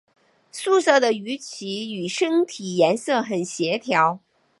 [0.51, 4.19] 素色的鱼鳍与身体颜色很协调。